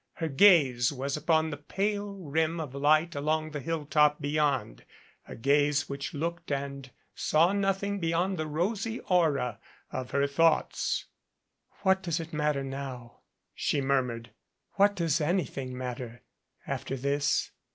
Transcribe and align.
Her 0.13 0.29
gaze 0.29 0.91
was 0.91 1.15
upon 1.15 1.51
the 1.51 1.57
pale 1.57 2.15
rim 2.15 2.59
of 2.59 2.73
light 2.73 3.13
along 3.13 3.51
the 3.51 3.59
hill 3.59 3.85
top 3.85 4.19
beyond, 4.19 4.83
a 5.27 5.35
gaze 5.35 5.87
which 5.89 6.15
looked 6.15 6.51
and 6.51 6.89
saw 7.13 7.53
nothing 7.53 7.99
beyond 7.99 8.39
the 8.39 8.47
rosy 8.47 8.99
aura 9.01 9.59
of 9.91 10.09
her 10.09 10.25
thoughts. 10.25 11.05
"What 11.83 12.01
does 12.01 12.19
it 12.19 12.33
matter 12.33 12.63
now?" 12.63 13.19
she 13.53 13.79
murmured. 13.79 14.31
"What 14.71 14.95
Idoes 14.95 15.21
anything 15.21 15.77
matter 15.77 16.23
after 16.65 16.97
this?" 16.97 17.51